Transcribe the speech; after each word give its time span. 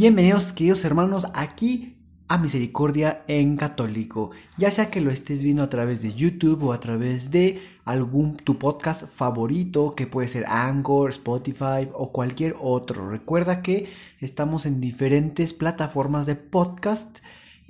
Bienvenidos 0.00 0.52
queridos 0.52 0.84
hermanos 0.84 1.26
aquí 1.34 1.96
a 2.28 2.38
Misericordia 2.38 3.24
en 3.26 3.56
Católico, 3.56 4.30
ya 4.56 4.70
sea 4.70 4.92
que 4.92 5.00
lo 5.00 5.10
estés 5.10 5.42
viendo 5.42 5.64
a 5.64 5.70
través 5.70 6.02
de 6.02 6.14
YouTube 6.14 6.62
o 6.62 6.72
a 6.72 6.78
través 6.78 7.32
de 7.32 7.60
algún 7.84 8.36
tu 8.36 8.60
podcast 8.60 9.08
favorito 9.08 9.96
que 9.96 10.06
puede 10.06 10.28
ser 10.28 10.44
Anchor, 10.46 11.10
Spotify 11.10 11.88
o 11.94 12.12
cualquier 12.12 12.54
otro. 12.60 13.10
Recuerda 13.10 13.60
que 13.60 13.88
estamos 14.20 14.66
en 14.66 14.80
diferentes 14.80 15.52
plataformas 15.52 16.26
de 16.26 16.36
podcast 16.36 17.18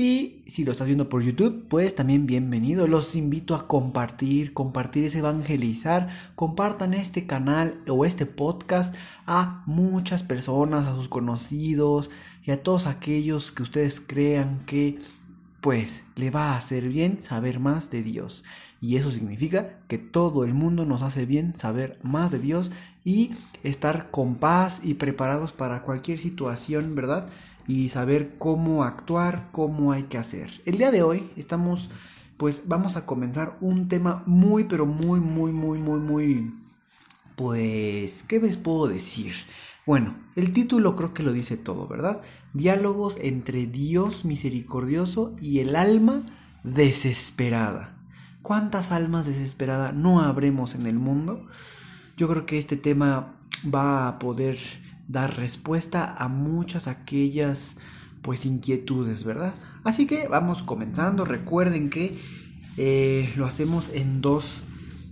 y 0.00 0.44
si 0.46 0.64
lo 0.64 0.70
estás 0.70 0.86
viendo 0.86 1.08
por 1.08 1.24
YouTube, 1.24 1.66
pues 1.68 1.96
también 1.96 2.24
bienvenido. 2.24 2.86
Los 2.86 3.16
invito 3.16 3.56
a 3.56 3.66
compartir, 3.66 4.54
compartir 4.54 5.04
es 5.04 5.16
evangelizar. 5.16 6.08
Compartan 6.36 6.94
este 6.94 7.26
canal 7.26 7.80
o 7.88 8.04
este 8.04 8.24
podcast 8.24 8.94
a 9.26 9.64
muchas 9.66 10.22
personas, 10.22 10.86
a 10.86 10.94
sus 10.94 11.08
conocidos 11.08 12.10
y 12.44 12.52
a 12.52 12.62
todos 12.62 12.86
aquellos 12.86 13.50
que 13.50 13.64
ustedes 13.64 14.00
crean 14.00 14.60
que 14.66 15.00
pues 15.60 16.04
le 16.14 16.30
va 16.30 16.52
a 16.52 16.56
hacer 16.56 16.88
bien 16.88 17.20
saber 17.20 17.58
más 17.58 17.90
de 17.90 18.04
Dios. 18.04 18.44
Y 18.80 18.94
eso 18.94 19.10
significa 19.10 19.80
que 19.88 19.98
todo 19.98 20.44
el 20.44 20.54
mundo 20.54 20.84
nos 20.84 21.02
hace 21.02 21.26
bien 21.26 21.54
saber 21.56 21.98
más 22.04 22.30
de 22.30 22.38
Dios 22.38 22.70
y 23.04 23.32
estar 23.64 24.12
con 24.12 24.36
paz 24.36 24.80
y 24.84 24.94
preparados 24.94 25.50
para 25.50 25.82
cualquier 25.82 26.20
situación, 26.20 26.94
¿verdad? 26.94 27.28
Y 27.68 27.90
saber 27.90 28.36
cómo 28.38 28.82
actuar, 28.82 29.50
cómo 29.52 29.92
hay 29.92 30.04
que 30.04 30.18
hacer. 30.18 30.62
El 30.64 30.78
día 30.78 30.90
de 30.90 31.02
hoy 31.02 31.30
estamos, 31.36 31.90
pues 32.38 32.62
vamos 32.66 32.96
a 32.96 33.04
comenzar 33.04 33.58
un 33.60 33.88
tema 33.88 34.24
muy, 34.26 34.64
pero 34.64 34.86
muy, 34.86 35.20
muy, 35.20 35.52
muy, 35.52 35.78
muy, 35.78 36.00
muy, 36.00 36.54
pues, 37.36 38.24
¿qué 38.26 38.40
les 38.40 38.56
puedo 38.56 38.88
decir? 38.88 39.34
Bueno, 39.86 40.16
el 40.34 40.52
título 40.54 40.96
creo 40.96 41.12
que 41.12 41.22
lo 41.22 41.30
dice 41.30 41.58
todo, 41.58 41.86
¿verdad? 41.86 42.22
Diálogos 42.54 43.18
entre 43.20 43.66
Dios 43.66 44.24
misericordioso 44.24 45.36
y 45.38 45.60
el 45.60 45.76
alma 45.76 46.22
desesperada. 46.64 47.98
¿Cuántas 48.40 48.92
almas 48.92 49.26
desesperadas 49.26 49.92
no 49.92 50.20
habremos 50.20 50.74
en 50.74 50.86
el 50.86 50.98
mundo? 50.98 51.46
Yo 52.16 52.28
creo 52.28 52.46
que 52.46 52.58
este 52.58 52.76
tema 52.78 53.34
va 53.72 54.08
a 54.08 54.18
poder 54.18 54.58
dar 55.08 55.36
respuesta 55.36 56.14
a 56.16 56.28
muchas 56.28 56.86
aquellas 56.86 57.76
pues 58.22 58.44
inquietudes, 58.44 59.24
¿verdad? 59.24 59.54
Así 59.84 60.06
que 60.06 60.28
vamos 60.28 60.62
comenzando. 60.62 61.24
Recuerden 61.24 61.88
que 61.88 62.16
eh, 62.76 63.32
lo 63.36 63.46
hacemos 63.46 63.90
en 63.92 64.20
dos 64.20 64.62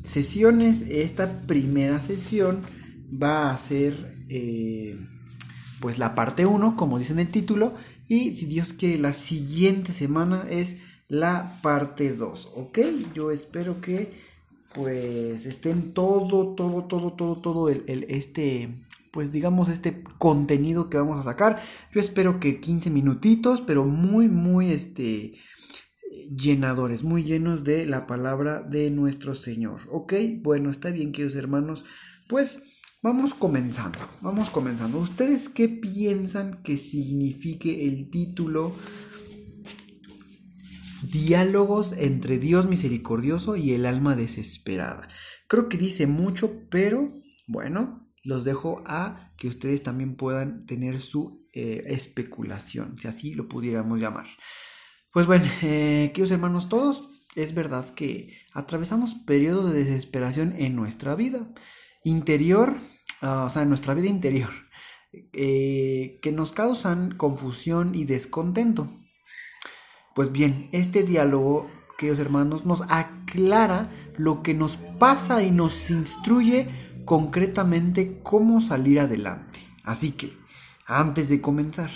sesiones. 0.03 0.83
Esta 0.83 1.41
primera 1.47 2.01
sesión 2.01 2.61
va 3.11 3.51
a 3.51 3.57
ser 3.57 4.27
eh, 4.29 4.99
pues 5.81 5.99
la 5.99 6.15
parte 6.15 6.47
1, 6.47 6.77
como 6.77 6.99
dice 6.99 7.15
en 7.15 7.21
el 7.21 7.29
título. 7.29 7.75
Y 8.07 8.35
si 8.35 8.47
Dios 8.47 8.73
quiere, 8.73 8.99
la 8.99 9.13
siguiente 9.13 9.93
semana 9.93 10.45
es 10.49 10.77
la 11.09 11.59
parte 11.63 12.13
2, 12.13 12.53
¿ok? 12.55 12.79
Yo 13.15 13.31
espero 13.31 13.81
que 13.81 14.27
pues 14.75 15.47
estén 15.47 15.93
todo, 15.93 16.55
todo, 16.55 16.85
todo, 16.85 17.13
todo, 17.15 17.37
todo 17.37 17.69
el 17.71 18.05
este 18.09 18.69
pues 19.17 19.33
digamos 19.33 19.71
este 19.71 20.05
contenido 20.19 20.91
que 20.91 20.99
vamos 20.99 21.19
a 21.19 21.23
sacar. 21.23 21.63
Yo 21.91 22.03
espero 22.03 22.39
que 22.39 22.61
15 22.61 22.91
minutitos, 22.91 23.63
pero 23.63 23.87
muy, 23.87 24.29
muy 24.29 24.73
este 24.73 25.33
llenadores, 26.31 27.03
muy 27.03 27.23
llenos 27.25 27.65
de 27.65 27.87
la 27.87 28.07
palabra 28.07 28.61
de 28.61 28.91
nuestro 28.91 29.35
Señor. 29.35 29.81
¿Ok? 29.91 30.13
Bueno, 30.43 30.71
está 30.71 30.91
bien, 30.91 31.13
queridos 31.13 31.35
hermanos. 31.35 31.87
Pues 32.29 32.61
vamos 33.03 33.33
comenzando, 33.33 34.01
vamos 34.21 34.51
comenzando. 34.51 34.99
¿Ustedes 34.99 35.49
qué 35.49 35.71
piensan 35.71 36.63
que 36.63 36.77
signifique 36.77 37.89
el 37.89 38.11
título 38.11 38.75
Diálogos 41.11 41.95
entre 41.97 42.37
Dios 42.37 42.67
misericordioso 42.69 43.57
y 43.57 43.73
el 43.73 43.87
alma 43.87 44.15
desesperada? 44.15 45.09
Creo 45.49 45.71
que 45.71 45.79
dice 45.79 46.07
mucho, 46.07 46.69
pero 46.69 47.15
bueno, 47.47 48.06
los 48.27 48.45
dejo 48.45 48.83
a 48.87 49.31
que 49.37 49.47
ustedes 49.47 49.83
también 49.83 50.17
puedan 50.17 50.67
tener 50.67 50.99
su 50.99 51.47
eh, 51.53 51.85
especulación, 51.87 52.99
si 52.99 53.07
así 53.07 53.35
lo 53.35 53.49
pudiéramos 53.49 54.01
llamar. 54.01 54.27
Pues 55.13 55.27
bueno, 55.27 55.47
eh, 55.63 56.11
queridos 56.13 56.33
hermanos 56.33 56.69
todos, 56.69 57.09
es 57.37 57.55
verdad 57.55 57.89
que 57.95 58.37
atravesamos 58.53 59.15
periodos 59.15 59.73
de 59.73 59.85
desesperación 59.85 60.57
en 60.59 60.75
nuestra 60.75 61.15
vida 61.15 61.49
interior, 62.03 62.81
ah, 63.23 63.45
o 63.45 63.51
sea, 63.51 63.63
en 63.63 63.69
nuestra 63.69 63.95
vida 63.95 64.09
interior, 64.09 64.51
eh, 65.33 66.19
que 66.21 66.33
nos 66.33 66.53
causan 66.53 67.17
confusión 67.17 67.95
y 67.95 68.07
descontento. 68.07 68.91
Pues 70.17 70.33
bien, 70.33 70.69
este 70.73 71.05
diálogo, 71.05 71.71
queridos 71.97 72.19
hermanos, 72.19 72.67
nos 72.67 72.83
aclara 72.89 73.91
lo 74.17 74.43
que 74.43 74.53
nos 74.53 74.79
pasa 74.99 75.45
y 75.45 75.53
nos 75.53 75.91
instruye 75.91 76.67
concretamente 77.07 78.21
cómo 78.23 78.61
salir 78.61 79.01
adelante. 79.01 79.61
Así 79.85 80.13
que, 80.13 80.37
antes 80.85 81.31
de 81.31 81.41
comenzar, 81.41 81.91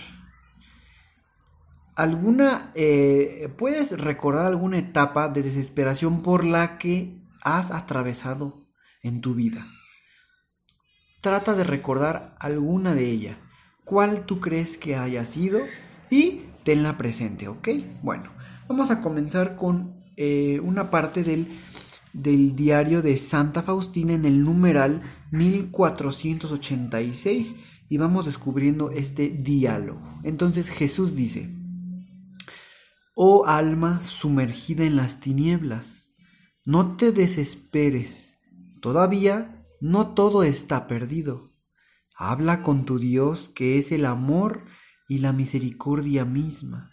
¿alguna, 1.97 2.72
eh, 2.75 3.53
puedes 3.59 4.00
recordar 4.00 4.47
alguna 4.47 4.78
etapa 4.78 5.28
de 5.28 5.43
desesperación 5.43 6.22
por 6.22 6.44
la 6.44 6.78
que 6.78 7.21
has 7.43 7.71
atravesado 7.72 8.66
en 9.03 9.21
tu 9.21 9.34
vida? 9.34 9.66
Trata 11.21 11.54
de 11.54 11.65
recordar 11.65 12.34
alguna 12.38 12.94
de 12.94 13.10
ellas. 13.10 13.37
¿Cuál 13.84 14.25
tú 14.25 14.41
crees 14.41 14.78
que 14.78 14.97
haya 14.97 15.25
sido? 15.25 15.60
Y 16.09 16.44
tenla 16.65 16.97
presente, 16.97 17.48
¿ok? 17.48 17.69
Bueno, 18.03 18.31
vamos 18.69 18.91
a 18.91 19.00
comenzar 19.00 19.56
con 19.56 20.00
eh, 20.16 20.60
una 20.62 20.91
parte 20.91 21.25
del 21.25 21.47
del 22.12 22.56
diario 22.56 23.03
de 23.03 23.16
Santa 23.16 23.62
Faustina 23.62 24.15
en 24.15 24.25
el 24.25 24.43
numeral 24.43 25.03
1486 25.31 27.56
y 27.88 27.98
vamos 27.98 28.26
descubriendo 28.26 28.91
este 28.91 29.28
diálogo. 29.28 30.21
Entonces 30.22 30.69
Jesús 30.69 31.16
dice, 31.16 31.56
Oh 33.15 33.47
alma 33.47 34.03
sumergida 34.03 34.84
en 34.84 34.97
las 34.97 35.21
tinieblas, 35.21 36.12
no 36.65 36.97
te 36.97 37.12
desesperes, 37.12 38.38
todavía 38.81 39.66
no 39.81 40.15
todo 40.15 40.42
está 40.42 40.87
perdido. 40.87 41.53
Habla 42.15 42.62
con 42.62 42.84
tu 42.84 42.98
Dios 42.98 43.48
que 43.48 43.78
es 43.78 43.92
el 43.92 44.04
amor 44.04 44.65
y 45.09 45.19
la 45.19 45.32
misericordia 45.32 46.25
misma. 46.25 46.92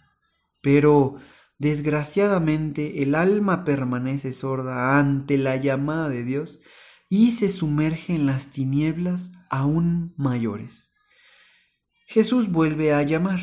Pero 0.60 1.16
Desgraciadamente 1.58 3.02
el 3.02 3.16
alma 3.16 3.64
permanece 3.64 4.32
sorda 4.32 4.96
ante 4.98 5.36
la 5.36 5.56
llamada 5.56 6.08
de 6.08 6.22
Dios 6.22 6.60
y 7.08 7.32
se 7.32 7.48
sumerge 7.48 8.14
en 8.14 8.26
las 8.26 8.48
tinieblas 8.48 9.32
aún 9.50 10.14
mayores. 10.16 10.92
Jesús 12.06 12.50
vuelve 12.50 12.94
a 12.94 13.02
llamar, 13.02 13.40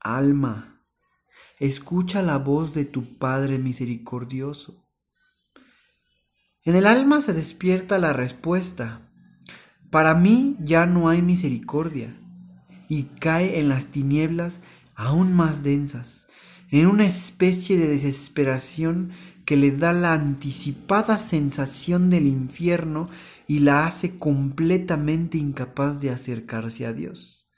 alma, 0.00 0.84
escucha 1.58 2.22
la 2.22 2.38
voz 2.38 2.72
de 2.72 2.84
tu 2.84 3.18
Padre 3.18 3.58
misericordioso. 3.58 4.88
En 6.62 6.76
el 6.76 6.86
alma 6.86 7.20
se 7.20 7.32
despierta 7.32 7.98
la 7.98 8.12
respuesta, 8.12 9.10
para 9.90 10.14
mí 10.14 10.56
ya 10.60 10.86
no 10.86 11.08
hay 11.08 11.20
misericordia, 11.20 12.16
y 12.88 13.04
cae 13.04 13.58
en 13.58 13.68
las 13.68 13.86
tinieblas 13.86 14.60
aún 14.94 15.34
más 15.34 15.64
densas 15.64 16.28
en 16.70 16.86
una 16.86 17.06
especie 17.06 17.76
de 17.76 17.88
desesperación 17.88 19.12
que 19.44 19.56
le 19.56 19.70
da 19.70 19.92
la 19.92 20.12
anticipada 20.12 21.16
sensación 21.16 22.10
del 22.10 22.26
infierno 22.26 23.08
y 23.46 23.60
la 23.60 23.86
hace 23.86 24.18
completamente 24.18 25.38
incapaz 25.38 26.00
de 26.00 26.10
acercarse 26.10 26.84
a 26.84 26.92
Dios. 26.92 27.48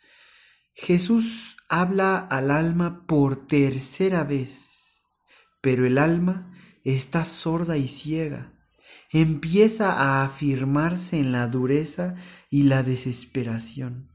Jesús 0.72 1.56
habla 1.68 2.18
al 2.18 2.50
alma 2.50 3.06
por 3.06 3.46
tercera 3.48 4.24
vez, 4.24 4.94
pero 5.60 5.84
el 5.84 5.98
alma 5.98 6.52
está 6.84 7.24
sorda 7.24 7.76
y 7.76 7.88
ciega. 7.88 8.52
Empieza 9.10 9.92
a 9.92 10.24
afirmarse 10.24 11.18
en 11.18 11.32
la 11.32 11.48
dureza 11.48 12.14
y 12.50 12.62
la 12.64 12.82
desesperación. 12.82 14.08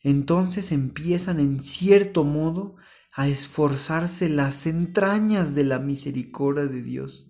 entonces 0.00 0.72
empiezan 0.72 1.38
en 1.38 1.60
cierto 1.60 2.24
modo 2.24 2.76
a 3.12 3.28
esforzarse 3.28 4.28
las 4.28 4.66
entrañas 4.66 5.54
de 5.54 5.64
la 5.64 5.78
misericordia 5.78 6.66
de 6.66 6.82
Dios. 6.82 7.28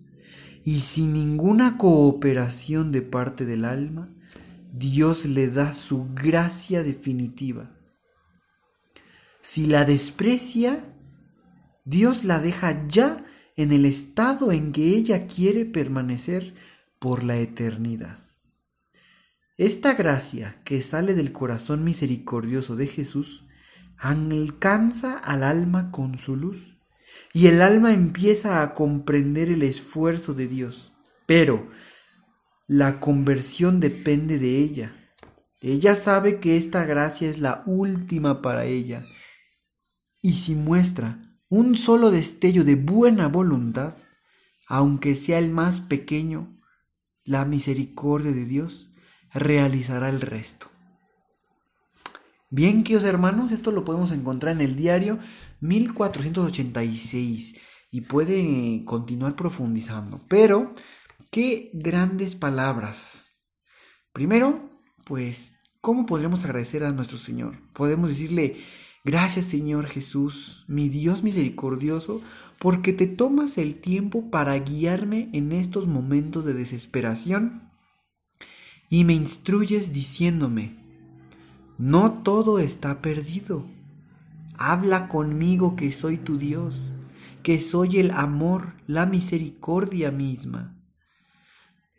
Y 0.63 0.79
sin 0.79 1.13
ninguna 1.13 1.77
cooperación 1.77 2.91
de 2.91 3.01
parte 3.01 3.45
del 3.45 3.65
alma, 3.65 4.09
Dios 4.71 5.25
le 5.25 5.49
da 5.49 5.73
su 5.73 6.07
gracia 6.13 6.83
definitiva. 6.83 7.77
Si 9.41 9.65
la 9.65 9.83
desprecia, 9.83 10.85
Dios 11.83 12.23
la 12.23 12.39
deja 12.39 12.87
ya 12.87 13.25
en 13.57 13.73
el 13.73 13.85
estado 13.85 14.53
en 14.53 14.71
que 14.71 14.95
ella 14.95 15.27
quiere 15.27 15.65
permanecer 15.65 16.55
por 16.97 17.23
la 17.23 17.37
eternidad. 17.37 18.19
Esta 19.57 19.93
gracia 19.93 20.61
que 20.63 20.81
sale 20.81 21.13
del 21.13 21.33
corazón 21.33 21.83
misericordioso 21.83 22.77
de 22.77 22.87
Jesús 22.87 23.42
alcanza 24.03 25.17
al 25.17 25.43
alma 25.43 25.89
con 25.91 26.17
su 26.17 26.35
luz 26.35 26.77
y 27.33 27.47
el 27.47 27.61
alma 27.61 27.93
empieza 27.93 28.61
a 28.61 28.73
comprender 28.73 29.49
el 29.49 29.63
esfuerzo 29.63 30.33
de 30.33 30.47
Dios. 30.47 30.93
Pero 31.25 31.69
la 32.67 32.99
conversión 32.99 33.79
depende 33.79 34.39
de 34.39 34.59
ella. 34.59 34.95
Ella 35.61 35.95
sabe 35.95 36.39
que 36.39 36.57
esta 36.57 36.83
gracia 36.83 37.29
es 37.29 37.39
la 37.39 37.63
última 37.65 38.41
para 38.41 38.65
ella 38.65 39.03
y 40.21 40.33
si 40.33 40.55
muestra 40.55 41.21
un 41.49 41.75
solo 41.75 42.09
destello 42.09 42.63
de 42.63 42.75
buena 42.75 43.27
voluntad, 43.27 43.93
aunque 44.67 45.15
sea 45.15 45.37
el 45.37 45.49
más 45.49 45.81
pequeño, 45.81 46.59
la 47.23 47.45
misericordia 47.45 48.31
de 48.31 48.45
Dios 48.45 48.89
realizará 49.33 50.09
el 50.09 50.21
resto. 50.21 50.72
Bien, 52.55 52.83
queridos 52.83 53.03
hermanos, 53.05 53.51
esto 53.51 53.71
lo 53.71 53.83
podemos 53.83 54.11
encontrar 54.11 54.53
en 54.53 54.61
el 54.61 54.75
diario 54.75 55.17
1486 55.61 57.55
y 57.89 58.01
puede 58.01 58.83
continuar 58.85 59.35
profundizando. 59.35 60.21
Pero, 60.27 60.71
qué 61.31 61.71
grandes 61.73 62.35
palabras. 62.35 63.39
Primero, 64.11 64.69
pues, 65.03 65.55
¿cómo 65.81 66.05
podremos 66.05 66.45
agradecer 66.45 66.83
a 66.83 66.91
nuestro 66.91 67.17
Señor? 67.17 67.57
Podemos 67.73 68.11
decirle, 68.11 68.57
gracias 69.03 69.47
Señor 69.47 69.87
Jesús, 69.87 70.63
mi 70.67 70.89
Dios 70.89 71.23
misericordioso, 71.23 72.21
porque 72.59 72.93
te 72.93 73.07
tomas 73.07 73.57
el 73.57 73.81
tiempo 73.81 74.29
para 74.29 74.53
guiarme 74.59 75.31
en 75.33 75.53
estos 75.53 75.87
momentos 75.87 76.45
de 76.45 76.53
desesperación 76.53 77.71
y 78.91 79.05
me 79.05 79.13
instruyes 79.13 79.91
diciéndome, 79.91 80.82
no 81.83 82.23
todo 82.23 82.59
está 82.59 83.01
perdido. 83.01 83.65
Habla 84.57 85.09
conmigo 85.09 85.75
que 85.75 85.91
soy 85.91 86.15
tu 86.15 86.37
Dios, 86.37 86.93
que 87.43 87.59
soy 87.59 87.97
el 87.97 88.11
amor, 88.11 88.75
la 88.87 89.05
misericordia 89.05 90.09
misma. 90.09 90.77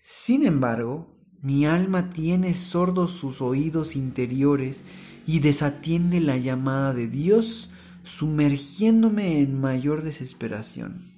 Sin 0.02 0.46
embargo, 0.46 1.14
mi 1.42 1.66
alma 1.66 2.08
tiene 2.08 2.54
sordos 2.54 3.10
sus 3.10 3.42
oídos 3.42 3.94
interiores 3.94 4.84
y 5.26 5.40
desatiende 5.40 6.18
la 6.18 6.38
llamada 6.38 6.94
de 6.94 7.06
Dios, 7.06 7.68
sumergiéndome 8.04 9.40
en 9.40 9.60
mayor 9.60 10.00
desesperación. 10.00 11.12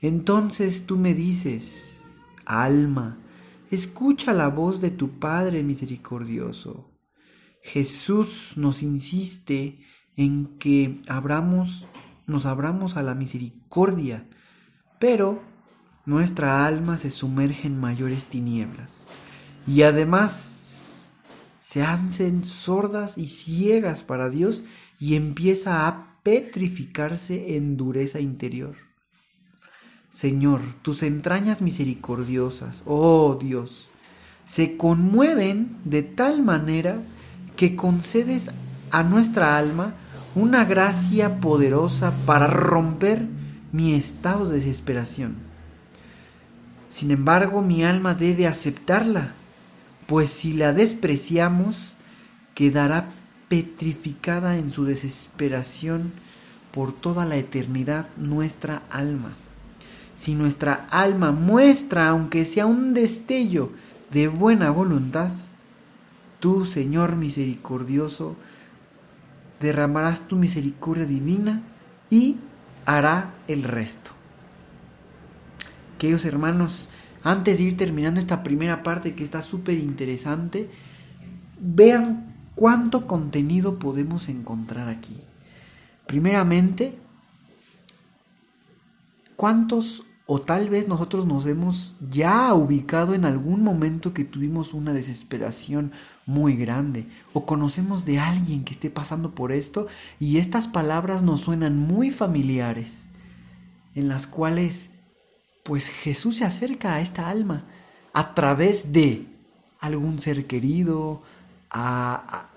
Entonces 0.00 0.84
tú 0.84 0.98
me 0.98 1.14
dices, 1.14 2.02
alma, 2.44 3.18
escucha 3.70 4.34
la 4.34 4.48
voz 4.48 4.80
de 4.80 4.90
tu 4.90 5.20
Padre 5.20 5.62
misericordioso. 5.62 6.97
Jesús 7.62 8.52
nos 8.56 8.82
insiste 8.82 9.78
en 10.16 10.58
que 10.58 11.00
abramos, 11.08 11.86
nos 12.26 12.46
abramos 12.46 12.96
a 12.96 13.02
la 13.02 13.14
misericordia, 13.14 14.26
pero 14.98 15.42
nuestra 16.06 16.66
alma 16.66 16.98
se 16.98 17.10
sumerge 17.10 17.66
en 17.66 17.78
mayores 17.78 18.26
tinieblas 18.26 19.08
y 19.66 19.82
además 19.82 21.12
se 21.60 21.82
hacen 21.82 22.44
sordas 22.44 23.18
y 23.18 23.28
ciegas 23.28 24.02
para 24.02 24.30
Dios 24.30 24.62
y 24.98 25.14
empieza 25.14 25.86
a 25.86 26.18
petrificarse 26.22 27.56
en 27.56 27.76
dureza 27.76 28.20
interior. 28.20 28.74
Señor, 30.10 30.62
tus 30.82 31.02
entrañas 31.02 31.60
misericordiosas, 31.60 32.82
oh 32.86 33.38
Dios, 33.40 33.88
se 34.46 34.78
conmueven 34.78 35.76
de 35.84 36.02
tal 36.02 36.42
manera 36.42 37.02
que 37.58 37.74
concedes 37.74 38.52
a 38.92 39.02
nuestra 39.02 39.58
alma 39.58 39.94
una 40.36 40.64
gracia 40.64 41.40
poderosa 41.40 42.12
para 42.24 42.46
romper 42.46 43.26
mi 43.72 43.94
estado 43.94 44.48
de 44.48 44.60
desesperación. 44.60 45.34
Sin 46.88 47.10
embargo, 47.10 47.60
mi 47.60 47.82
alma 47.82 48.14
debe 48.14 48.46
aceptarla, 48.46 49.32
pues 50.06 50.30
si 50.30 50.52
la 50.52 50.72
despreciamos, 50.72 51.96
quedará 52.54 53.08
petrificada 53.48 54.56
en 54.56 54.70
su 54.70 54.84
desesperación 54.84 56.12
por 56.70 56.92
toda 56.92 57.26
la 57.26 57.38
eternidad 57.38 58.08
nuestra 58.16 58.84
alma. 58.88 59.32
Si 60.14 60.36
nuestra 60.36 60.86
alma 60.92 61.32
muestra, 61.32 62.06
aunque 62.06 62.44
sea 62.44 62.66
un 62.66 62.94
destello 62.94 63.72
de 64.12 64.28
buena 64.28 64.70
voluntad, 64.70 65.32
tú, 66.40 66.64
Señor 66.64 67.16
misericordioso, 67.16 68.36
derramarás 69.60 70.28
tu 70.28 70.36
misericordia 70.36 71.04
divina 71.04 71.62
y 72.10 72.36
hará 72.86 73.34
el 73.48 73.64
resto. 73.64 74.12
Queridos 75.98 76.24
hermanos, 76.24 76.90
antes 77.24 77.58
de 77.58 77.64
ir 77.64 77.76
terminando 77.76 78.20
esta 78.20 78.42
primera 78.42 78.82
parte 78.82 79.14
que 79.14 79.24
está 79.24 79.42
súper 79.42 79.78
interesante, 79.78 80.70
vean 81.60 82.34
cuánto 82.54 83.06
contenido 83.06 83.78
podemos 83.78 84.28
encontrar 84.28 84.88
aquí. 84.88 85.16
Primeramente, 86.06 86.96
cuántos 89.36 90.04
o 90.30 90.42
tal 90.42 90.68
vez 90.68 90.88
nosotros 90.88 91.24
nos 91.24 91.46
hemos 91.46 91.94
ya 92.10 92.52
ubicado 92.52 93.14
en 93.14 93.24
algún 93.24 93.62
momento 93.62 94.12
que 94.12 94.24
tuvimos 94.24 94.74
una 94.74 94.92
desesperación 94.92 95.90
muy 96.26 96.54
grande 96.54 97.06
o 97.32 97.46
conocemos 97.46 98.04
de 98.04 98.18
alguien 98.18 98.62
que 98.62 98.74
esté 98.74 98.90
pasando 98.90 99.34
por 99.34 99.52
esto 99.52 99.86
y 100.20 100.36
estas 100.36 100.68
palabras 100.68 101.22
nos 101.22 101.40
suenan 101.40 101.78
muy 101.78 102.10
familiares 102.10 103.06
en 103.94 104.08
las 104.08 104.26
cuales 104.26 104.90
pues 105.62 105.88
Jesús 105.88 106.36
se 106.36 106.44
acerca 106.44 106.96
a 106.96 107.00
esta 107.00 107.30
alma 107.30 107.64
a 108.12 108.34
través 108.34 108.92
de 108.92 109.26
algún 109.80 110.18
ser 110.18 110.46
querido, 110.46 111.22
a, 111.70 112.50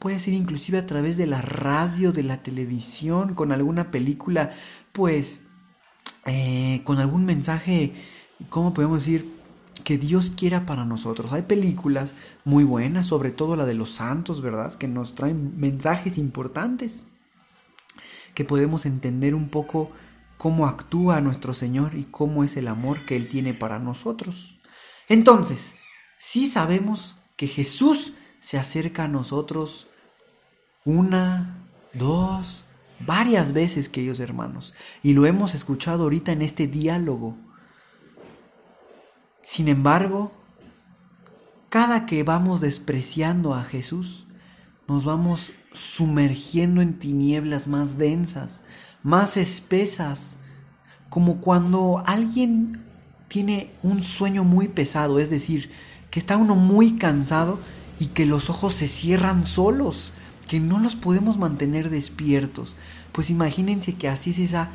puede 0.00 0.18
ser 0.18 0.34
inclusive 0.34 0.78
a 0.78 0.86
través 0.86 1.16
de 1.16 1.28
la 1.28 1.40
radio, 1.40 2.10
de 2.10 2.24
la 2.24 2.42
televisión, 2.42 3.34
con 3.34 3.52
alguna 3.52 3.92
película, 3.92 4.50
pues 4.92 5.40
eh, 6.26 6.82
con 6.84 6.98
algún 6.98 7.24
mensaje, 7.24 7.92
¿cómo 8.48 8.74
podemos 8.74 9.00
decir? 9.00 9.40
Que 9.84 9.98
Dios 9.98 10.32
quiera 10.36 10.66
para 10.66 10.84
nosotros. 10.84 11.32
Hay 11.32 11.42
películas 11.42 12.14
muy 12.44 12.64
buenas, 12.64 13.06
sobre 13.06 13.30
todo 13.30 13.56
la 13.56 13.66
de 13.66 13.74
los 13.74 13.90
santos, 13.90 14.40
¿verdad? 14.40 14.74
Que 14.74 14.88
nos 14.88 15.14
traen 15.14 15.58
mensajes 15.58 16.18
importantes, 16.18 17.06
que 18.34 18.44
podemos 18.44 18.86
entender 18.86 19.34
un 19.34 19.48
poco 19.48 19.90
cómo 20.38 20.66
actúa 20.66 21.20
nuestro 21.20 21.52
Señor 21.52 21.94
y 21.94 22.04
cómo 22.04 22.44
es 22.44 22.56
el 22.56 22.68
amor 22.68 23.04
que 23.06 23.16
Él 23.16 23.28
tiene 23.28 23.54
para 23.54 23.78
nosotros. 23.78 24.58
Entonces, 25.08 25.74
si 26.18 26.46
sabemos 26.46 27.16
que 27.36 27.48
Jesús 27.48 28.12
se 28.40 28.58
acerca 28.58 29.04
a 29.04 29.08
nosotros 29.08 29.88
una, 30.84 31.64
dos, 31.92 32.64
varias 33.06 33.52
veces, 33.52 33.88
queridos 33.88 34.20
hermanos, 34.20 34.74
y 35.02 35.12
lo 35.12 35.26
hemos 35.26 35.54
escuchado 35.54 36.04
ahorita 36.04 36.32
en 36.32 36.42
este 36.42 36.66
diálogo. 36.66 37.36
Sin 39.44 39.68
embargo, 39.68 40.32
cada 41.68 42.06
que 42.06 42.22
vamos 42.22 42.60
despreciando 42.60 43.54
a 43.54 43.64
Jesús, 43.64 44.26
nos 44.88 45.04
vamos 45.04 45.52
sumergiendo 45.72 46.82
en 46.82 46.98
tinieblas 46.98 47.66
más 47.66 47.96
densas, 47.98 48.62
más 49.02 49.36
espesas, 49.36 50.36
como 51.08 51.40
cuando 51.40 52.02
alguien 52.06 52.84
tiene 53.28 53.70
un 53.82 54.02
sueño 54.02 54.44
muy 54.44 54.68
pesado, 54.68 55.18
es 55.18 55.30
decir, 55.30 55.70
que 56.10 56.18
está 56.18 56.36
uno 56.36 56.56
muy 56.56 56.96
cansado 56.96 57.58
y 57.98 58.06
que 58.08 58.26
los 58.26 58.50
ojos 58.50 58.74
se 58.74 58.88
cierran 58.88 59.46
solos, 59.46 60.12
que 60.48 60.60
no 60.60 60.78
los 60.78 60.96
podemos 60.96 61.38
mantener 61.38 61.90
despiertos. 61.90 62.76
Pues 63.12 63.30
imagínense 63.30 63.94
que 63.94 64.08
así 64.08 64.30
es 64.30 64.38
esa, 64.38 64.70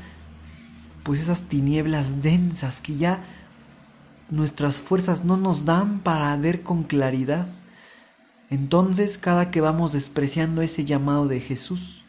pues 1.04 1.20
esas 1.20 1.44
tinieblas 1.44 2.22
densas 2.22 2.82
que 2.82 2.96
ya 2.96 3.24
nuestras 4.30 4.80
fuerzas 4.80 5.24
no 5.24 5.38
nos 5.38 5.66
dan 5.66 6.00
para 6.00 6.36
ver 6.38 6.64
con 6.64 6.84
claridad. 6.84 7.48
Entonces, 8.50 9.18
cada 9.18 9.52
que 9.52 9.62
vamos 9.62 9.92
despreciando 9.92 10.62
ese 10.62 10.86
llamado 10.86 11.28
de 11.28 11.40
Jesús, 11.40 12.04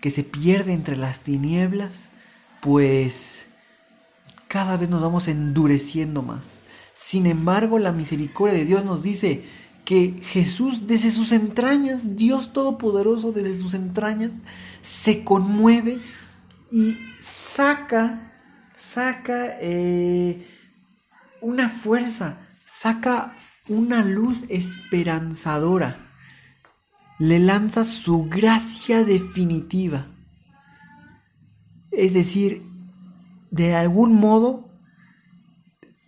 que 0.00 0.10
se 0.10 0.22
pierde 0.22 0.72
entre 0.72 0.96
las 0.96 1.20
tinieblas, 1.20 2.10
pues 2.60 3.46
cada 4.48 4.76
vez 4.76 4.88
nos 4.88 5.02
vamos 5.02 5.28
endureciendo 5.28 6.22
más. 6.22 6.60
Sin 6.94 7.26
embargo, 7.26 7.78
la 7.78 7.92
misericordia 7.92 8.56
de 8.56 8.64
Dios 8.64 8.84
nos 8.84 9.02
dice 9.02 9.44
que 9.86 10.20
Jesús 10.20 10.88
desde 10.88 11.12
sus 11.12 11.30
entrañas, 11.30 12.16
Dios 12.16 12.52
Todopoderoso 12.52 13.30
desde 13.30 13.56
sus 13.56 13.72
entrañas, 13.72 14.42
se 14.82 15.22
conmueve 15.22 16.00
y 16.72 16.98
saca, 17.20 18.32
saca 18.76 19.56
eh, 19.60 20.44
una 21.40 21.68
fuerza, 21.68 22.40
saca 22.64 23.32
una 23.68 24.02
luz 24.02 24.44
esperanzadora, 24.48 26.10
le 27.20 27.38
lanza 27.38 27.84
su 27.84 28.24
gracia 28.24 29.04
definitiva. 29.04 30.08
Es 31.92 32.12
decir, 32.12 32.64
de 33.52 33.76
algún 33.76 34.14
modo 34.14 34.65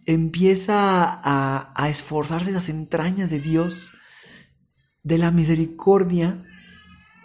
empieza 0.09 1.21
a, 1.23 1.89
esforzarse 1.91 2.51
las 2.51 2.71
entrañas 2.71 3.29
de 3.29 3.41
Dios, 3.41 3.93
de 5.03 5.19
la 5.19 5.31
misericordia, 5.31 6.47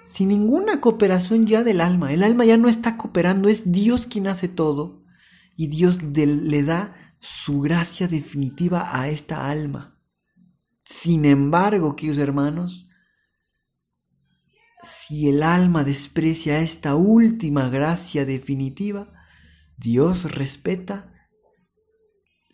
sin 0.04 0.28
ninguna 0.28 0.82
cooperación 0.82 1.46
ya 1.46 1.64
del 1.64 1.80
alma. 1.80 2.12
El 2.12 2.24
alma 2.24 2.44
ya 2.44 2.58
no 2.58 2.68
está 2.68 2.98
cooperando, 2.98 3.48
es 3.48 3.72
Dios 3.72 4.06
quien 4.06 4.28
hace 4.28 4.50
todo 4.50 5.02
y 5.56 5.68
Dios 5.68 6.04
le 6.04 6.64
da 6.64 7.16
su 7.20 7.62
gracia 7.62 8.10
definitiva 8.10 9.00
a 9.00 9.08
esta 9.08 9.50
alma. 9.50 9.98
Sin 10.84 11.24
embargo, 11.24 11.96
queridos 11.96 12.18
hermanos, 12.18 12.90
si 14.82 15.30
el 15.30 15.42
alma 15.42 15.86
desprecia 15.86 16.60
esta 16.60 16.96
última 16.96 17.70
gracia 17.70 18.26
definitiva, 18.26 19.14
Dios 19.78 20.36
respeta 20.36 21.13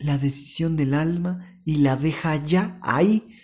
la 0.00 0.18
decisión 0.18 0.76
del 0.76 0.94
alma 0.94 1.60
y 1.64 1.76
la 1.76 1.94
deja 1.94 2.36
ya 2.36 2.78
ahí, 2.82 3.36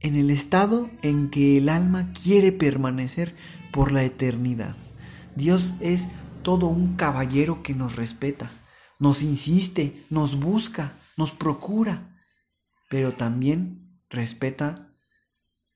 en 0.00 0.16
el 0.16 0.30
estado 0.30 0.90
en 1.02 1.30
que 1.30 1.58
el 1.58 1.68
alma 1.68 2.12
quiere 2.12 2.52
permanecer 2.52 3.34
por 3.72 3.92
la 3.92 4.04
eternidad. 4.04 4.76
Dios 5.34 5.72
es 5.80 6.08
todo 6.42 6.66
un 6.66 6.96
caballero 6.96 7.62
que 7.62 7.74
nos 7.74 7.96
respeta, 7.96 8.50
nos 8.98 9.22
insiste, 9.22 10.04
nos 10.10 10.38
busca, 10.38 10.92
nos 11.16 11.32
procura, 11.32 12.16
pero 12.88 13.14
también 13.14 14.00
respeta 14.10 14.92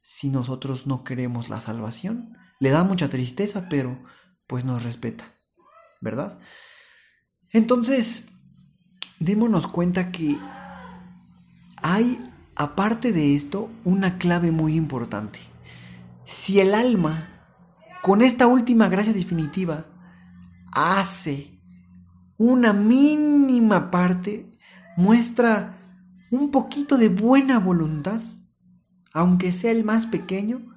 si 0.00 0.30
nosotros 0.30 0.86
no 0.86 1.04
queremos 1.04 1.48
la 1.48 1.60
salvación. 1.60 2.36
Le 2.58 2.70
da 2.70 2.84
mucha 2.84 3.08
tristeza, 3.08 3.68
pero 3.68 4.02
pues 4.46 4.64
nos 4.64 4.82
respeta, 4.82 5.32
¿verdad? 6.00 6.38
Entonces, 7.50 8.24
démonos 9.22 9.66
cuenta 9.66 10.10
que 10.10 10.38
hay, 11.76 12.22
aparte 12.54 13.12
de 13.12 13.34
esto, 13.34 13.70
una 13.84 14.18
clave 14.18 14.50
muy 14.50 14.74
importante. 14.76 15.38
Si 16.24 16.60
el 16.60 16.74
alma, 16.74 17.28
con 18.02 18.22
esta 18.22 18.46
última 18.46 18.88
gracia 18.88 19.12
definitiva, 19.12 19.86
hace 20.72 21.60
una 22.36 22.72
mínima 22.72 23.90
parte, 23.90 24.58
muestra 24.96 25.78
un 26.30 26.50
poquito 26.50 26.96
de 26.96 27.08
buena 27.08 27.58
voluntad, 27.58 28.20
aunque 29.12 29.52
sea 29.52 29.70
el 29.70 29.84
más 29.84 30.06
pequeño, 30.06 30.72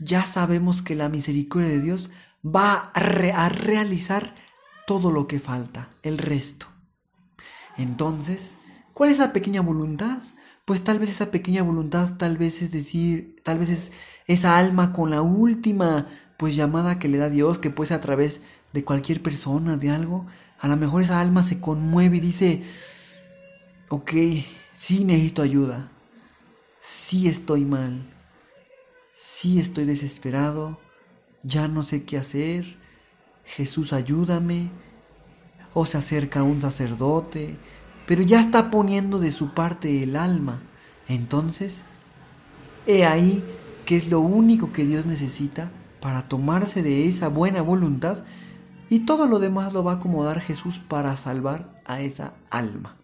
ya 0.00 0.24
sabemos 0.24 0.82
que 0.82 0.94
la 0.94 1.08
misericordia 1.08 1.68
de 1.68 1.80
Dios 1.80 2.10
va 2.44 2.90
a, 2.94 3.48
realizar 3.50 4.34
todo 4.86 5.10
lo 5.10 5.26
que 5.26 5.38
falta, 5.38 5.90
el 6.02 6.16
resto. 6.16 6.69
Entonces, 7.76 8.56
¿cuál 8.92 9.10
es 9.10 9.16
esa 9.16 9.32
pequeña 9.32 9.60
voluntad? 9.60 10.18
Pues 10.64 10.82
tal 10.84 10.98
vez 10.98 11.10
esa 11.10 11.30
pequeña 11.30 11.62
voluntad, 11.62 12.14
tal 12.16 12.36
vez 12.36 12.62
es 12.62 12.70
decir, 12.70 13.36
tal 13.42 13.58
vez 13.58 13.70
es 13.70 13.92
esa 14.26 14.58
alma 14.58 14.92
con 14.92 15.10
la 15.10 15.22
última 15.22 16.06
pues 16.36 16.56
llamada 16.56 16.98
que 16.98 17.08
le 17.08 17.18
da 17.18 17.28
Dios, 17.28 17.58
que 17.58 17.70
puede 17.70 17.88
ser 17.88 17.98
a 17.98 18.00
través 18.00 18.40
de 18.72 18.84
cualquier 18.84 19.22
persona, 19.22 19.76
de 19.76 19.90
algo. 19.90 20.26
A 20.58 20.68
lo 20.68 20.76
mejor 20.76 21.02
esa 21.02 21.20
alma 21.20 21.42
se 21.42 21.60
conmueve 21.60 22.18
y 22.18 22.20
dice, 22.20 22.62
ok, 23.88 24.12
sí 24.72 25.04
necesito 25.04 25.42
ayuda, 25.42 25.90
sí 26.80 27.28
estoy 27.28 27.64
mal, 27.64 28.08
sí 29.14 29.58
estoy 29.58 29.84
desesperado, 29.84 30.78
ya 31.42 31.68
no 31.68 31.82
sé 31.82 32.04
qué 32.04 32.18
hacer, 32.18 32.78
Jesús 33.44 33.92
ayúdame, 33.92 34.70
o 35.74 35.86
se 35.86 35.98
acerca 35.98 36.42
un 36.42 36.60
sacerdote, 36.60 37.56
pero 38.06 38.22
ya 38.22 38.40
está 38.40 38.70
poniendo 38.70 39.18
de 39.18 39.30
su 39.30 39.54
parte 39.54 40.02
el 40.02 40.16
alma. 40.16 40.60
Entonces, 41.08 41.84
he 42.86 43.04
ahí 43.04 43.44
que 43.84 43.96
es 43.96 44.10
lo 44.10 44.20
único 44.20 44.72
que 44.72 44.86
Dios 44.86 45.06
necesita 45.06 45.70
para 46.00 46.28
tomarse 46.28 46.82
de 46.82 47.08
esa 47.08 47.28
buena 47.28 47.62
voluntad 47.62 48.24
y 48.88 49.00
todo 49.00 49.26
lo 49.26 49.38
demás 49.38 49.72
lo 49.72 49.84
va 49.84 49.92
a 49.92 49.94
acomodar 49.96 50.40
Jesús 50.40 50.78
para 50.78 51.14
salvar 51.16 51.80
a 51.84 52.00
esa 52.00 52.34
alma. 52.50 52.96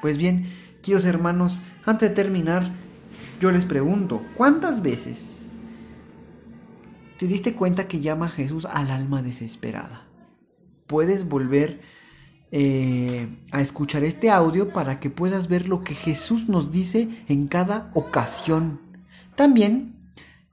Pues 0.00 0.18
bien, 0.18 0.46
queridos 0.82 1.04
hermanos, 1.04 1.60
antes 1.84 2.08
de 2.08 2.14
terminar, 2.14 2.70
yo 3.40 3.50
les 3.50 3.64
pregunto, 3.64 4.22
¿cuántas 4.34 4.82
veces 4.82 5.48
te 7.18 7.26
diste 7.26 7.54
cuenta 7.54 7.88
que 7.88 8.00
llama 8.00 8.28
Jesús 8.28 8.64
al 8.66 8.90
alma 8.90 9.22
desesperada? 9.22 10.07
Puedes 10.88 11.28
volver 11.28 11.80
eh, 12.50 13.28
a 13.52 13.60
escuchar 13.60 14.02
este 14.02 14.30
audio 14.30 14.70
para 14.70 14.98
que 14.98 15.10
puedas 15.10 15.46
ver 15.46 15.68
lo 15.68 15.84
que 15.84 15.94
Jesús 15.94 16.48
nos 16.48 16.72
dice 16.72 17.08
en 17.28 17.46
cada 17.46 17.92
ocasión. 17.94 18.80
También, 19.36 19.94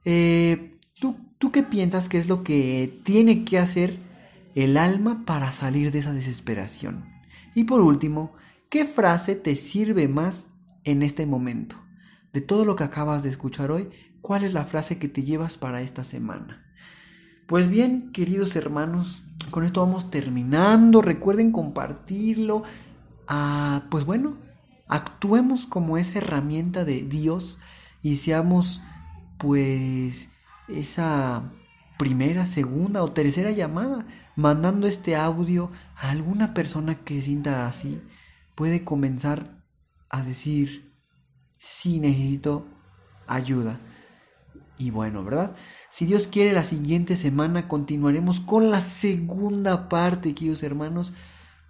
eh, 0.04 0.78
¿tú, 1.00 1.16
¿tú 1.38 1.50
qué 1.50 1.64
piensas 1.64 2.08
que 2.08 2.18
es 2.18 2.28
lo 2.28 2.44
que 2.44 3.00
tiene 3.02 3.44
que 3.44 3.58
hacer 3.58 3.98
el 4.54 4.76
alma 4.76 5.24
para 5.26 5.50
salir 5.50 5.90
de 5.90 5.98
esa 5.98 6.12
desesperación? 6.12 7.04
Y 7.54 7.64
por 7.64 7.80
último, 7.80 8.34
¿Qué 8.68 8.84
frase 8.84 9.36
te 9.36 9.54
sirve 9.54 10.08
más 10.08 10.48
en 10.82 11.04
este 11.04 11.24
momento? 11.24 11.76
De 12.32 12.40
todo 12.40 12.64
lo 12.64 12.74
que 12.74 12.82
acabas 12.82 13.22
de 13.22 13.28
escuchar 13.28 13.70
hoy, 13.70 13.90
¿cuál 14.20 14.42
es 14.42 14.52
la 14.52 14.64
frase 14.64 14.98
que 14.98 15.08
te 15.08 15.22
llevas 15.22 15.56
para 15.56 15.82
esta 15.82 16.02
semana? 16.02 16.65
Pues 17.46 17.68
bien, 17.68 18.10
queridos 18.10 18.56
hermanos, 18.56 19.22
con 19.52 19.62
esto 19.62 19.80
vamos 19.80 20.10
terminando. 20.10 21.00
Recuerden 21.00 21.52
compartirlo. 21.52 22.64
Ah, 23.28 23.84
pues 23.88 24.04
bueno, 24.04 24.38
actuemos 24.88 25.66
como 25.66 25.96
esa 25.96 26.18
herramienta 26.18 26.84
de 26.84 27.02
Dios 27.02 27.60
y 28.02 28.16
seamos 28.16 28.82
pues 29.38 30.28
esa 30.66 31.52
primera, 31.98 32.46
segunda 32.46 33.04
o 33.04 33.12
tercera 33.12 33.52
llamada, 33.52 34.04
mandando 34.34 34.88
este 34.88 35.14
audio 35.14 35.70
a 35.94 36.10
alguna 36.10 36.52
persona 36.52 36.96
que 37.04 37.22
sienta 37.22 37.68
así 37.68 38.02
puede 38.56 38.82
comenzar 38.82 39.62
a 40.08 40.22
decir, 40.22 40.92
sí 41.58 42.00
necesito 42.00 42.66
ayuda. 43.28 43.78
Y 44.78 44.90
bueno, 44.90 45.24
¿verdad? 45.24 45.54
Si 45.88 46.04
Dios 46.04 46.28
quiere, 46.28 46.52
la 46.52 46.64
siguiente 46.64 47.16
semana 47.16 47.68
continuaremos 47.68 48.40
con 48.40 48.70
la 48.70 48.80
segunda 48.80 49.88
parte, 49.88 50.34
queridos 50.34 50.62
hermanos, 50.62 51.14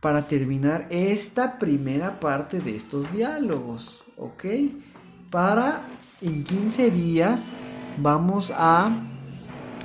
para 0.00 0.22
terminar 0.22 0.86
esta 0.90 1.58
primera 1.58 2.20
parte 2.20 2.60
de 2.60 2.74
estos 2.74 3.12
diálogos, 3.12 4.04
¿ok? 4.16 4.44
Para 5.30 5.86
en 6.20 6.44
15 6.44 6.90
días 6.90 7.52
vamos 7.98 8.52
a, 8.54 8.90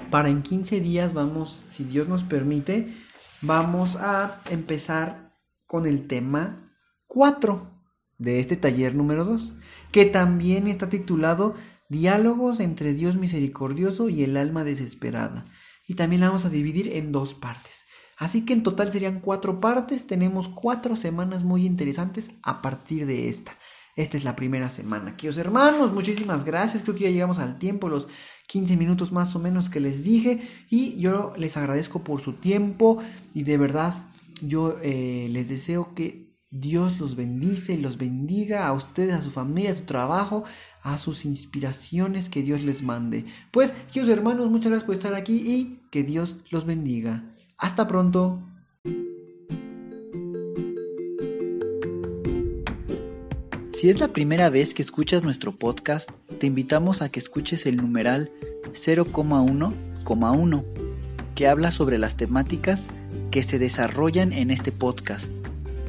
para 0.10 0.30
en 0.30 0.42
15 0.42 0.80
días 0.80 1.14
vamos, 1.14 1.64
si 1.68 1.84
Dios 1.84 2.08
nos 2.08 2.24
permite, 2.24 2.94
vamos 3.42 3.96
a 3.96 4.42
empezar 4.50 5.34
con 5.68 5.86
el 5.86 6.08
tema 6.08 6.72
4 7.08 7.68
de 8.18 8.40
este 8.40 8.56
taller 8.56 8.94
número 8.94 9.26
2, 9.26 9.56
que 9.92 10.06
también 10.06 10.68
está 10.68 10.90
titulado 10.90 11.56
Diálogos 11.92 12.62
entre 12.62 12.94
Dios 12.94 13.18
misericordioso 13.18 14.08
y 14.08 14.24
el 14.24 14.38
alma 14.38 14.64
desesperada. 14.64 15.44
Y 15.86 15.96
también 15.96 16.22
la 16.22 16.28
vamos 16.28 16.46
a 16.46 16.50
dividir 16.50 16.96
en 16.96 17.12
dos 17.12 17.34
partes. 17.34 17.84
Así 18.16 18.46
que 18.46 18.54
en 18.54 18.64
total 18.64 18.94
serían 18.94 19.20
cuatro 19.20 19.60
partes. 19.60 20.08
Tenemos 20.08 20.48
cuatro 20.48 20.96
semanas 20.96 21.44
muy 21.44 21.66
interesantes 21.66 22.32
a 22.44 22.62
partir 22.62 23.06
de 23.06 23.28
esta. 23.28 23.58
Esta 23.98 24.16
es 24.16 24.24
la 24.24 24.38
primera 24.38 24.70
semana. 24.70 25.18
Queridos 25.18 25.38
hermanos, 25.38 25.92
muchísimas 25.92 26.46
gracias. 26.46 26.84
Creo 26.84 26.96
que 26.96 27.04
ya 27.04 27.10
llegamos 27.10 27.40
al 27.40 27.60
tiempo, 27.60 27.90
los 27.90 28.08
15 28.48 28.78
minutos 28.78 29.12
más 29.12 29.36
o 29.36 29.40
menos 29.40 29.70
que 29.70 29.82
les 29.82 30.02
dije. 30.02 30.48
Y 30.70 30.96
yo 30.96 31.34
les 31.36 31.58
agradezco 31.58 32.06
por 32.06 32.22
su 32.22 32.32
tiempo. 32.32 33.00
Y 33.34 33.44
de 33.44 33.58
verdad, 33.58 33.94
yo 34.42 34.78
eh, 34.82 35.28
les 35.30 35.50
deseo 35.50 35.94
que 35.94 36.31
Dios 36.52 37.00
los 37.00 37.16
bendice 37.16 37.74
y 37.74 37.78
los 37.78 37.98
bendiga 37.98 38.68
a 38.68 38.74
ustedes, 38.74 39.16
a 39.16 39.22
su 39.22 39.32
familia, 39.32 39.72
a 39.72 39.76
su 39.76 39.84
trabajo, 39.84 40.44
a 40.84 40.98
sus 40.98 41.24
inspiraciones 41.24 42.30
que 42.30 42.44
Dios 42.44 42.62
les 42.64 42.84
mande. 42.84 43.26
Pues, 43.52 43.72
queridos 43.92 44.10
hermanos, 44.10 44.50
muchas 44.50 44.68
gracias 44.68 44.84
por 44.86 44.96
estar 44.96 45.14
aquí 45.14 45.36
y 45.36 45.80
que 45.92 46.04
Dios 46.04 46.36
los 46.50 46.66
bendiga. 46.66 47.24
Hasta 47.58 47.88
pronto. 47.88 48.44
Si 53.72 53.90
es 53.90 54.02
la 54.02 54.10
primera 54.10 54.50
vez 54.50 54.74
que 54.74 54.82
escuchas 54.82 55.24
nuestro 55.24 55.56
podcast, 55.58 56.10
te 56.38 56.48
invitamos 56.48 57.02
a 57.02 57.10
que 57.10 57.22
escuches 57.22 57.66
el 57.66 57.78
numeral 57.78 58.30
0,1,1, 58.74 60.66
que 61.34 61.48
habla 61.48 61.72
sobre 61.72 61.98
las 61.98 62.18
temáticas 62.18 62.90
que 63.32 63.42
se 63.42 63.58
desarrollan 63.58 64.34
en 64.34 64.52
este 64.52 64.74
podcast 64.74 65.32